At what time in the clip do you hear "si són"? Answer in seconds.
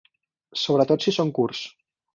1.07-1.33